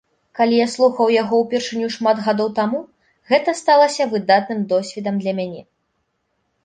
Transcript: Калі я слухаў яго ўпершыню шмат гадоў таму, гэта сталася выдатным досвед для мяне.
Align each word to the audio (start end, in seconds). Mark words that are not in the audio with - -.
Калі 0.37 0.55
я 0.59 0.63
слухаў 0.75 1.11
яго 1.15 1.41
ўпершыню 1.41 1.89
шмат 1.97 2.17
гадоў 2.27 2.49
таму, 2.61 2.79
гэта 3.33 3.55
сталася 3.63 4.09
выдатным 4.15 4.67
досвед 4.73 5.13
для 5.23 5.33
мяне. 5.43 5.61